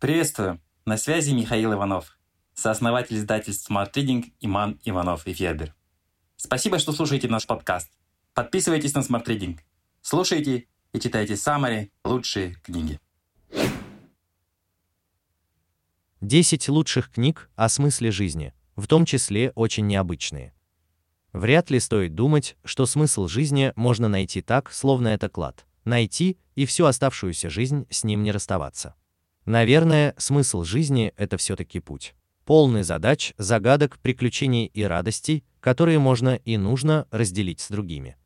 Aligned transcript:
Приветствую! 0.00 0.62
На 0.86 0.96
связи 0.96 1.32
Михаил 1.32 1.74
Иванов, 1.74 2.18
сооснователь 2.54 3.18
издательств 3.18 3.70
Smart 3.70 3.92
Reading 3.92 4.32
Иман 4.40 4.80
Иванов 4.82 5.26
и 5.26 5.34
Федер. 5.34 5.74
Спасибо, 6.36 6.78
что 6.78 6.92
слушаете 6.92 7.28
наш 7.28 7.46
подкаст. 7.46 7.92
Подписывайтесь 8.32 8.94
на 8.94 9.00
Smart 9.00 9.26
Reading. 9.26 9.58
Слушайте 10.00 10.68
и 10.94 11.00
читайте 11.00 11.36
самые 11.36 11.90
лучшие 12.02 12.54
книги. 12.62 12.98
10 16.22 16.70
лучших 16.70 17.10
книг 17.10 17.50
о 17.54 17.68
смысле 17.68 18.10
жизни, 18.10 18.54
в 18.76 18.86
том 18.86 19.04
числе 19.04 19.52
очень 19.54 19.86
необычные. 19.86 20.54
Вряд 21.34 21.68
ли 21.68 21.78
стоит 21.78 22.14
думать, 22.14 22.56
что 22.64 22.86
смысл 22.86 23.28
жизни 23.28 23.74
можно 23.76 24.08
найти 24.08 24.40
так, 24.40 24.72
словно 24.72 25.08
это 25.08 25.28
клад. 25.28 25.66
Найти 25.84 26.38
и 26.54 26.64
всю 26.64 26.86
оставшуюся 26.86 27.50
жизнь 27.50 27.86
с 27.90 28.02
ним 28.02 28.22
не 28.22 28.32
расставаться. 28.32 28.94
Наверное, 29.46 30.14
смысл 30.18 30.64
жизни– 30.64 31.12
это 31.16 31.36
все-таки 31.36 31.80
путь. 31.80 32.14
Полный 32.44 32.82
задач, 32.82 33.32
загадок, 33.38 33.98
приключений 33.98 34.66
и 34.66 34.82
радостей, 34.82 35.44
которые 35.60 35.98
можно 35.98 36.36
и 36.36 36.56
нужно 36.56 37.06
разделить 37.10 37.60
с 37.60 37.68
другими. 37.68 38.16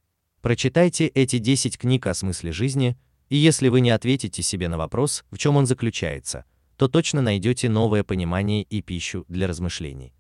Прочитайте 0.41 1.07
эти 1.07 1.39
10 1.39 1.79
книг 1.79 2.07
о 2.07 2.15
смысле 2.15 2.53
жизни, 2.53 2.97
и 3.29 3.37
если 3.37 3.69
вы 3.69 3.81
не 3.81 3.91
ответите 3.91 4.43
себе 4.43 4.69
на 4.69 4.77
вопрос, 4.77 5.25
в 5.31 5.39
чем 5.39 5.57
он 5.57 5.67
заключается, 5.67 6.45
то 6.77 6.89
точно 6.89 7.23
найдете 7.23 7.69
новое 7.69 8.05
понимание 8.05 8.63
и 8.63 8.83
пищу 8.83 9.25
для 9.29 9.47
размышлений. 9.47 10.13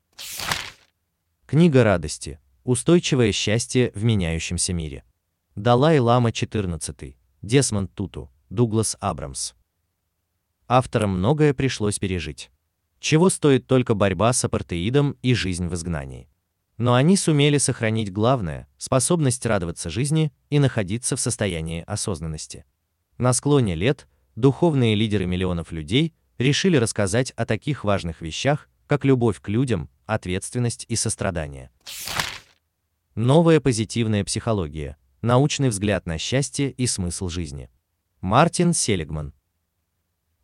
Книга 1.47 1.85
радости. 1.85 2.41
Устойчивое 2.65 3.33
счастье 3.33 3.93
в 3.95 4.05
меняющемся 4.05 4.73
мире. 4.73 5.05
Далай-лама 5.57 6.33
14. 6.33 7.17
Десмонд 7.43 7.93
Туту. 7.95 8.31
Дуглас 8.49 8.97
Абрамс. 9.01 9.53
Авторам 10.67 11.19
многое 11.19 11.53
пришлось 11.53 11.99
пережить. 11.99 12.51
Чего 12.99 13.29
стоит 13.29 13.67
только 13.67 13.95
борьба 13.95 14.33
с 14.33 14.45
апартеидом 14.45 15.17
и 15.23 15.35
жизнь 15.35 15.69
в 15.69 15.75
изгнании. 15.75 16.29
Но 16.79 16.95
они 16.95 17.17
сумели 17.17 17.59
сохранить 17.59 18.13
главное– 18.13 18.67
способность 18.79 19.45
радоваться 19.47 19.91
жизни 19.91 20.33
и 20.51 20.59
находиться 20.59 21.17
в 21.17 21.21
состоянии 21.21 21.85
осознанности. 21.87 22.65
На 23.19 23.33
склоне 23.33 23.75
лет 23.75 24.09
духовные 24.37 24.95
лидеры 24.95 25.27
миллионов 25.27 25.71
людей 25.71 26.15
решили 26.39 26.77
рассказать 26.77 27.31
о 27.33 27.47
таких 27.47 27.85
важных 27.85 28.23
вещах, 28.23 28.69
как 28.87 29.05
любовь 29.05 29.41
к 29.41 29.49
людям, 29.49 29.89
ответственность 30.07 30.85
и 30.89 30.97
сострадание. 30.97 31.71
Новая 33.15 33.61
позитивная 33.61 34.25
психология. 34.25 34.97
Научный 35.23 35.69
взгляд 35.69 36.07
на 36.07 36.19
счастье 36.19 36.71
и 36.71 36.87
смысл 36.87 37.29
жизни. 37.29 37.71
Мартин 38.21 38.73
Селигман. 38.73 39.33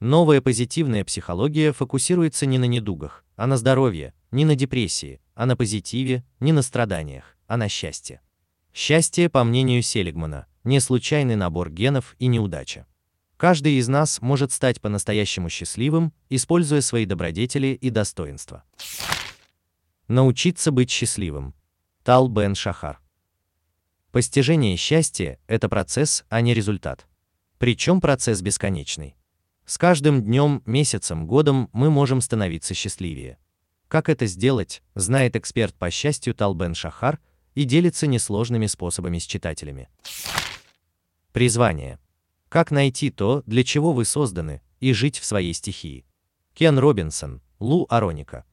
Новая 0.01 0.41
позитивная 0.41 1.05
психология 1.05 1.75
фокусируется 1.75 2.47
не 2.47 2.57
на 2.57 2.65
недугах, 2.65 3.23
а 3.37 3.47
на 3.47 3.59
здоровье, 3.59 4.15
не 4.31 4.47
на 4.47 4.55
депрессии, 4.55 5.21
а 5.35 5.45
на 5.45 5.57
позитиве, 5.57 6.25
не 6.41 6.53
на 6.53 6.63
страданиях, 6.63 7.37
а 7.47 7.59
на 7.59 7.69
счастье. 7.69 8.23
Счастье, 8.73 9.29
по 9.29 9.45
мнению 9.45 9.83
Селигмана, 9.83 10.47
не 10.65 10.81
случайный 10.81 11.37
набор 11.37 11.71
генов 11.71 12.17
и 12.19 12.29
неудача. 12.29 12.87
Каждый 13.37 13.75
из 13.75 13.89
нас 13.89 14.23
может 14.23 14.53
стать 14.53 14.81
по-настоящему 14.81 15.51
счастливым, 15.51 16.15
используя 16.31 16.81
свои 16.81 17.05
добродетели 17.05 17.69
и 17.69 17.91
достоинства. 17.91 18.65
Научиться 20.09 20.73
быть 20.73 20.91
счастливым. 20.91 21.55
Тал 22.05 22.29
Бен 22.29 22.55
Шахар. 22.55 23.01
Постижение 24.13 24.77
счастья– 24.77 25.39
это 25.47 25.69
процесс, 25.69 26.25
а 26.31 26.41
не 26.41 26.55
результат. 26.55 27.07
Причем 27.59 28.01
процесс 28.01 28.41
бесконечный. 28.41 29.15
С 29.71 29.79
каждым 29.79 30.25
днем, 30.25 30.65
месяцем, 30.67 31.29
годом 31.29 31.71
мы 31.73 31.91
можем 31.91 32.21
становиться 32.21 32.75
счастливее. 32.75 33.39
Как 33.87 34.09
это 34.09 34.27
сделать, 34.27 34.83
знает 34.97 35.37
эксперт 35.37 35.77
по 35.77 35.93
счастью 35.93 36.35
Талбен 36.35 36.75
Шахар 36.75 37.21
и 37.55 37.63
делится 37.63 38.09
несложными 38.09 38.67
способами 38.67 39.21
с 39.21 39.23
читателями. 39.23 39.89
Призвание. 41.31 42.01
Как 42.49 42.73
найти 42.73 43.11
то, 43.11 43.45
для 43.47 43.63
чего 43.63 43.93
вы 43.93 44.07
созданы, 44.07 44.61
и 44.81 44.93
жить 44.93 45.21
в 45.21 45.25
своей 45.25 45.55
стихии. 45.55 46.05
Кен 46.55 46.77
Робинсон, 46.77 47.41
Лу 47.61 47.87
Ароника. 47.89 48.47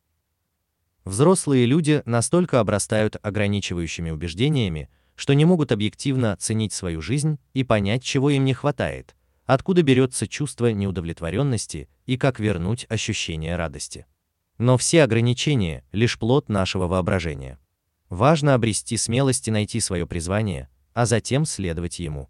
Взрослые 1.03 1.66
люди 1.66 2.03
настолько 2.06 2.59
обрастают 2.59 3.18
ограничивающими 3.24 4.12
убеждениями, 4.12 4.88
что 5.16 5.34
не 5.34 5.46
могут 5.46 5.72
объективно 5.72 6.34
оценить 6.34 6.74
свою 6.74 7.02
жизнь 7.02 7.40
и 7.56 7.63
понять, 7.63 8.03
чего 8.03 8.30
им 8.30 8.46
не 8.46 8.53
хватает, 8.53 9.16
откуда 9.47 9.81
берется 9.81 10.28
чувство 10.28 10.68
неудовлетворенности 10.68 11.90
и 12.06 12.18
как 12.18 12.40
вернуть 12.40 12.85
ощущение 12.90 13.56
радости. 13.56 14.06
Но 14.59 14.78
все 14.78 15.03
ограничения– 15.03 15.84
лишь 15.91 16.19
плод 16.19 16.50
нашего 16.50 16.88
воображения. 16.88 17.57
Важно 18.09 18.53
обрести 18.53 18.97
смелость 18.97 19.47
и 19.47 19.52
найти 19.52 19.80
свое 19.80 20.06
призвание, 20.06 20.69
а 20.94 21.06
затем 21.06 21.46
следовать 21.46 22.00
ему. 22.00 22.30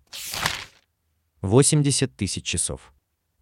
80 1.42 2.16
тысяч 2.16 2.46
часов. 2.46 2.94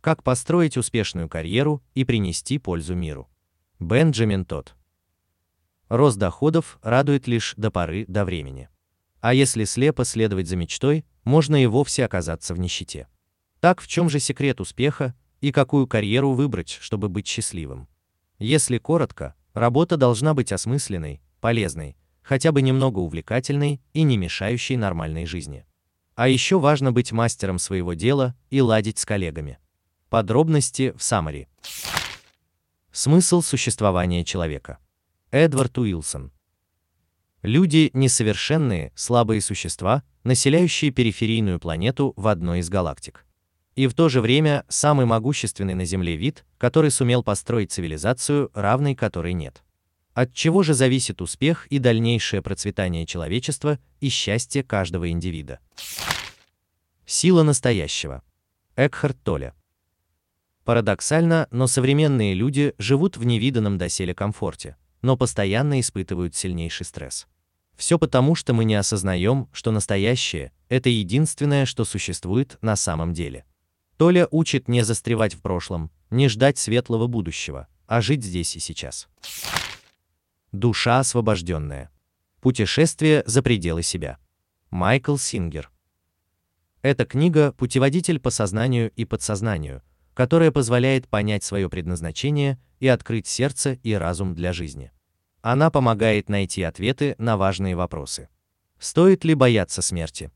Как 0.02 0.24
построить 0.24 0.78
успешную 0.78 1.28
карьеру 1.28 1.84
и 1.96 2.06
принести 2.06 2.58
пользу 2.60 2.96
миру. 2.96 3.30
Бенджамин 3.80 4.46
Тот. 4.46 4.76
Рост 5.90 6.18
доходов 6.18 6.80
радует 6.82 7.28
лишь 7.28 7.56
до 7.58 7.72
поры 7.72 8.06
до 8.08 8.24
времени. 8.24 8.70
А 9.20 9.34
если 9.34 9.64
слепо 9.66 10.06
следовать 10.06 10.48
за 10.48 10.56
мечтой, 10.56 11.06
можно 11.24 11.62
и 11.62 11.66
вовсе 11.66 12.06
оказаться 12.06 12.54
в 12.54 12.60
нищете. 12.60 13.08
Так 13.66 13.82
в 13.82 13.88
чем 13.88 14.12
же 14.12 14.20
секрет 14.20 14.62
успеха 14.62 15.16
и 15.42 15.52
какую 15.52 15.88
карьеру 15.88 16.34
выбрать, 16.34 16.78
чтобы 16.80 17.10
быть 17.10 17.26
счастливым? 17.26 17.88
Если 18.38 18.78
коротко, 18.78 19.34
работа 19.56 19.98
должна 19.98 20.36
быть 20.36 20.52
осмысленной, 20.52 21.20
полезной, 21.42 21.98
хотя 22.22 22.52
бы 22.52 22.62
немного 22.62 23.00
увлекательной 23.00 23.82
и 23.92 24.04
не 24.04 24.18
мешающей 24.18 24.76
нормальной 24.76 25.26
жизни. 25.26 25.66
А 26.14 26.28
еще 26.28 26.60
важно 26.60 26.92
быть 26.92 27.12
мастером 27.12 27.58
своего 27.58 27.96
дела 27.96 28.36
и 28.52 28.62
ладить 28.62 29.00
с 29.00 29.06
коллегами. 29.08 29.58
Подробности 30.10 30.94
в 30.96 31.02
Самари. 31.02 31.48
Смысл 32.92 33.42
существования 33.42 34.24
человека. 34.24 34.78
Эдвард 35.32 35.76
Уилсон. 35.80 36.32
Люди– 37.42 37.90
несовершенные, 37.94 38.94
слабые 38.94 39.42
существа, 39.42 40.04
населяющие 40.24 40.92
периферийную 40.92 41.60
планету 41.60 42.14
в 42.16 42.28
одной 42.28 42.60
из 42.60 42.70
галактик 42.70 43.26
и 43.76 43.88
в 43.88 43.94
то 43.94 44.10
же 44.10 44.22
время 44.22 44.66
самый 44.70 45.06
могущественный 45.06 45.74
на 45.74 45.86
Земле 45.86 46.16
вид, 46.16 46.46
который 46.58 46.92
сумел 46.92 47.24
построить 47.24 47.72
цивилизацию, 47.72 48.50
равной 48.54 48.96
которой 48.96 49.34
нет. 49.34 49.64
От 50.14 50.34
чего 50.34 50.64
же 50.64 50.74
зависит 50.74 51.22
успех 51.22 51.68
и 51.68 51.78
дальнейшее 51.78 52.42
процветание 52.42 53.06
человечества 53.06 53.80
и 54.00 54.08
счастье 54.08 54.64
каждого 54.64 55.10
индивида? 55.10 55.60
Сила 57.06 57.44
настоящего. 57.44 58.24
Экхард 58.78 59.22
Толле. 59.24 59.54
Парадоксально, 60.64 61.48
но 61.52 61.68
современные 61.68 62.34
люди 62.34 62.74
живут 62.78 63.18
в 63.18 63.26
невиданном 63.26 63.78
доселе 63.78 64.16
комфорте, 64.16 64.78
но 65.02 65.18
постоянно 65.18 65.80
испытывают 65.80 66.34
сильнейший 66.34 66.86
стресс. 66.86 67.28
Все 67.76 68.00
потому, 68.00 68.36
что 68.36 68.54
мы 68.54 68.64
не 68.64 68.76
осознаем, 68.76 69.50
что 69.52 69.72
настоящее– 69.72 70.54
это 70.70 70.90
единственное, 70.90 71.66
что 71.66 71.84
существует 71.84 72.58
на 72.62 72.78
самом 72.78 73.14
деле. 73.14 73.46
Толя 73.98 74.28
учит 74.32 74.68
не 74.68 74.84
застревать 74.84 75.36
в 75.36 75.42
прошлом, 75.42 75.92
не 76.10 76.28
ждать 76.28 76.58
светлого 76.58 77.08
будущего, 77.08 77.68
а 77.88 78.02
жить 78.02 78.24
здесь 78.24 78.56
и 78.56 78.60
сейчас. 78.60 79.08
Душа 80.52 81.00
освобожденная. 81.00 81.90
Путешествие 82.42 83.24
за 83.26 83.42
пределы 83.42 83.84
себя. 83.84 84.18
Майкл 84.70 85.18
Сингер. 85.18 85.72
Эта 86.82 87.06
книга– 87.06 87.52
путеводитель 87.58 88.20
по 88.20 88.30
сознанию 88.30 88.92
и 88.92 89.06
подсознанию, 89.06 89.82
которая 90.14 90.52
позволяет 90.52 91.08
понять 91.08 91.44
свое 91.44 91.70
предназначение 91.70 92.60
и 92.80 92.88
открыть 92.88 93.28
сердце 93.28 93.74
и 93.82 93.94
разум 93.94 94.36
для 94.36 94.54
жизни. 94.54 94.92
Она 95.42 95.72
помогает 95.72 96.30
найти 96.30 96.64
ответы 96.64 97.16
на 97.18 97.38
важные 97.38 97.76
вопросы. 97.76 98.30
Стоит 98.78 99.24
ли 99.24 99.34
бояться 99.34 99.82
смерти? 99.82 100.32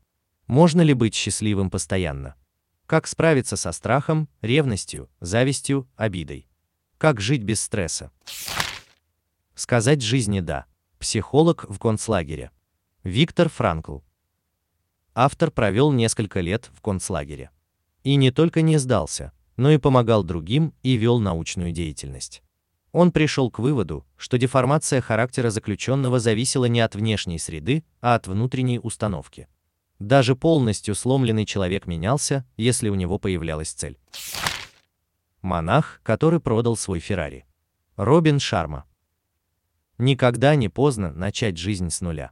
Можно 0.46 0.80
ли 0.80 0.94
быть 0.94 1.14
счастливым 1.14 1.70
постоянно? 1.70 2.34
Как 2.90 3.06
справиться 3.06 3.54
со 3.54 3.70
страхом, 3.70 4.28
ревностью, 4.42 5.08
завистью, 5.20 5.88
обидой? 5.94 6.48
Как 6.98 7.20
жить 7.20 7.44
без 7.44 7.60
стресса? 7.60 8.10
Сказать 9.54 10.02
жизни 10.02 10.40
«да». 10.40 10.66
Психолог 10.98 11.66
в 11.68 11.78
концлагере. 11.78 12.50
Виктор 13.04 13.48
Франкл. 13.48 14.00
Автор 15.14 15.52
провел 15.52 15.92
несколько 15.92 16.40
лет 16.40 16.68
в 16.74 16.80
концлагере. 16.80 17.52
И 18.02 18.16
не 18.16 18.32
только 18.32 18.60
не 18.60 18.76
сдался, 18.76 19.30
но 19.56 19.70
и 19.70 19.78
помогал 19.78 20.24
другим 20.24 20.74
и 20.82 20.94
вел 20.94 21.20
научную 21.20 21.70
деятельность. 21.70 22.42
Он 22.90 23.12
пришел 23.12 23.52
к 23.52 23.60
выводу, 23.60 24.04
что 24.16 24.36
деформация 24.36 25.00
характера 25.00 25.50
заключенного 25.50 26.18
зависела 26.18 26.64
не 26.64 26.80
от 26.80 26.96
внешней 26.96 27.38
среды, 27.38 27.84
а 28.00 28.16
от 28.16 28.26
внутренней 28.26 28.80
установки. 28.80 29.46
Даже 30.00 30.34
полностью 30.34 30.94
сломленный 30.94 31.44
человек 31.44 31.86
менялся, 31.86 32.46
если 32.56 32.88
у 32.88 32.94
него 32.94 33.18
появлялась 33.18 33.70
цель. 33.70 33.98
Монах, 35.42 36.00
который 36.02 36.40
продал 36.40 36.74
свой 36.74 37.00
Феррари. 37.00 37.44
Робин 37.96 38.40
Шарма. 38.40 38.86
Никогда 39.98 40.54
не 40.54 40.70
поздно 40.70 41.12
начать 41.12 41.58
жизнь 41.58 41.90
с 41.90 42.00
нуля. 42.00 42.30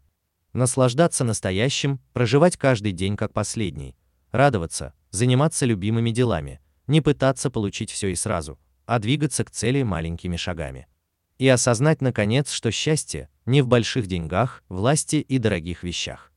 Наслаждаться 0.54 1.24
настоящим, 1.24 2.00
проживать 2.14 2.56
каждый 2.56 2.92
день 2.92 3.18
как 3.18 3.34
последний, 3.34 3.94
радоваться, 4.32 4.94
заниматься 5.10 5.66
любимыми 5.66 6.10
делами, 6.10 6.62
не 6.86 7.02
пытаться 7.02 7.50
получить 7.50 7.90
все 7.90 8.08
и 8.08 8.14
сразу, 8.14 8.58
а 8.86 8.98
двигаться 8.98 9.44
к 9.44 9.50
цели 9.50 9.82
маленькими 9.82 10.36
шагами. 10.36 10.86
И 11.36 11.46
осознать, 11.46 12.00
наконец, 12.00 12.50
что 12.50 12.70
счастье 12.70 13.28
не 13.44 13.60
в 13.60 13.68
больших 13.68 14.06
деньгах, 14.06 14.64
власти 14.70 15.16
и 15.16 15.36
дорогих 15.36 15.82
вещах. 15.82 16.27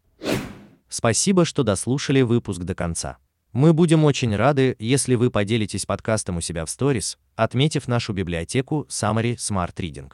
Спасибо, 0.91 1.45
что 1.45 1.63
дослушали 1.63 2.21
выпуск 2.21 2.63
до 2.63 2.75
конца. 2.75 3.17
Мы 3.53 3.71
будем 3.71 4.03
очень 4.03 4.35
рады, 4.35 4.75
если 4.77 5.15
вы 5.15 5.31
поделитесь 5.31 5.85
подкастом 5.85 6.35
у 6.35 6.41
себя 6.41 6.65
в 6.65 6.69
сторис, 6.69 7.17
отметив 7.37 7.87
нашу 7.87 8.11
библиотеку 8.11 8.85
Summary 8.89 9.37
Smart 9.37 9.73
Reading. 9.75 10.11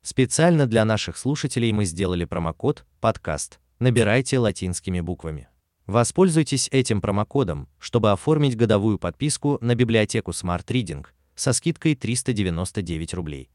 Специально 0.00 0.66
для 0.66 0.86
наших 0.86 1.18
слушателей 1.18 1.72
мы 1.72 1.84
сделали 1.84 2.24
промокод 2.24 2.86
«Подкаст». 3.00 3.60
Набирайте 3.80 4.38
латинскими 4.38 5.00
буквами. 5.00 5.48
Воспользуйтесь 5.84 6.70
этим 6.72 7.02
промокодом, 7.02 7.68
чтобы 7.78 8.10
оформить 8.10 8.56
годовую 8.56 8.98
подписку 8.98 9.58
на 9.60 9.74
библиотеку 9.74 10.30
Smart 10.30 10.64
Reading 10.64 11.04
со 11.34 11.52
скидкой 11.52 11.96
399 11.96 13.12
рублей. 13.12 13.50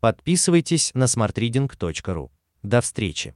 Подписывайтесь 0.00 0.90
на 0.94 1.04
smartreading.ru. 1.04 2.30
До 2.62 2.80
встречи! 2.80 3.34